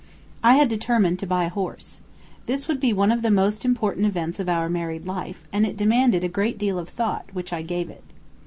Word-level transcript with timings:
I 0.43 0.55
had 0.55 0.67
determined 0.67 1.19
to 1.19 1.27
buy 1.27 1.43
a 1.43 1.49
horse. 1.49 2.01
This 2.47 2.67
would 2.67 2.79
be 2.79 2.91
one 2.91 3.11
of 3.11 3.21
the 3.21 3.29
most 3.29 3.63
important 3.63 4.07
events 4.07 4.39
of 4.39 4.49
our 4.49 4.67
married 4.67 5.05
life, 5.05 5.43
and 5.53 5.63
it 5.63 5.77
demanded 5.77 6.23
a 6.23 6.27
great 6.27 6.57
deal 6.57 6.79
of 6.79 6.89
thought, 6.89 7.25
which 7.33 7.53
I 7.53 7.61
gave 7.61 7.87
it. 7.91 8.03